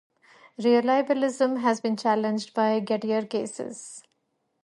Reliabilism 0.57 1.57
has 1.61 1.79
been 1.79 1.95
challenged 1.95 2.55
by 2.55 2.79
Gettier 2.79 3.29
cases. 3.29 4.01